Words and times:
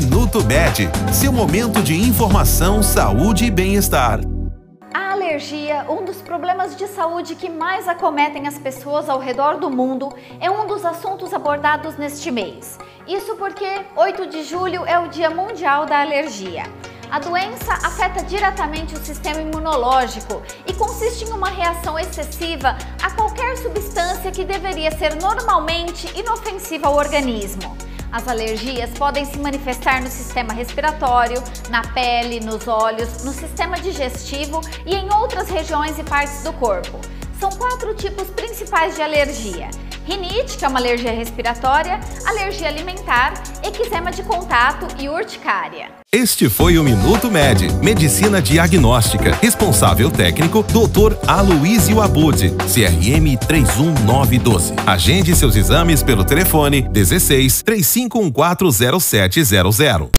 Minuto 0.00 0.44
Med, 0.44 0.88
seu 1.12 1.32
momento 1.32 1.82
de 1.82 1.92
informação, 1.92 2.84
saúde 2.84 3.46
e 3.46 3.50
bem-estar. 3.50 4.20
A 4.94 5.10
alergia, 5.10 5.84
um 5.90 6.04
dos 6.04 6.22
problemas 6.22 6.76
de 6.76 6.86
saúde 6.86 7.34
que 7.34 7.50
mais 7.50 7.88
acometem 7.88 8.46
as 8.46 8.56
pessoas 8.56 9.08
ao 9.08 9.18
redor 9.18 9.56
do 9.56 9.68
mundo, 9.68 10.14
é 10.38 10.48
um 10.48 10.68
dos 10.68 10.84
assuntos 10.84 11.34
abordados 11.34 11.96
neste 11.96 12.30
mês. 12.30 12.78
Isso 13.08 13.34
porque 13.34 13.66
8 13.96 14.28
de 14.28 14.44
julho 14.44 14.86
é 14.86 15.00
o 15.00 15.08
Dia 15.08 15.30
Mundial 15.30 15.84
da 15.84 16.00
Alergia. 16.00 16.62
A 17.10 17.18
doença 17.18 17.72
afeta 17.84 18.22
diretamente 18.22 18.94
o 18.94 19.04
sistema 19.04 19.40
imunológico 19.40 20.40
e 20.64 20.72
consiste 20.74 21.24
em 21.24 21.32
uma 21.32 21.48
reação 21.48 21.98
excessiva 21.98 22.78
a 23.02 23.10
qualquer 23.10 23.56
substância 23.56 24.30
que 24.30 24.44
deveria 24.44 24.92
ser 24.92 25.16
normalmente 25.16 26.06
inofensiva 26.16 26.86
ao 26.86 26.94
organismo. 26.94 27.76
As 28.10 28.26
alergias 28.26 28.90
podem 28.98 29.24
se 29.24 29.38
manifestar 29.38 30.02
no 30.02 30.08
sistema 30.08 30.52
respiratório, 30.52 31.42
na 31.68 31.82
pele, 31.88 32.40
nos 32.40 32.66
olhos, 32.66 33.22
no 33.24 33.32
sistema 33.32 33.78
digestivo 33.78 34.60
e 34.86 34.94
em 34.94 35.12
outras 35.12 35.48
regiões 35.50 35.98
e 35.98 36.04
partes 36.04 36.42
do 36.42 36.52
corpo. 36.54 36.98
São 37.38 37.50
quatro 37.50 37.94
tipos 37.94 38.28
principais 38.30 38.96
de 38.96 39.02
alergia: 39.02 39.68
rinite, 40.08 40.56
que 40.56 40.64
é 40.64 40.68
uma 40.68 40.78
alergia 40.78 41.12
respiratória, 41.12 42.00
alergia 42.24 42.68
alimentar, 42.68 43.34
eczema 43.62 44.10
de 44.10 44.22
contato 44.22 44.86
e 44.98 45.06
urticária. 45.08 45.90
Este 46.10 46.48
foi 46.48 46.78
o 46.78 46.82
Minuto 46.82 47.30
Med, 47.30 47.70
Medicina 47.82 48.40
Diagnóstica. 48.40 49.36
Responsável 49.42 50.10
técnico, 50.10 50.62
Dr. 50.62 51.14
Aloysio 51.26 52.00
Abud, 52.00 52.48
CRM 52.72 53.36
31912. 53.46 54.72
Agende 54.86 55.36
seus 55.36 55.54
exames 55.54 56.02
pelo 56.02 56.24
telefone 56.24 56.88
16 56.88 57.62
35140700. 57.62 60.08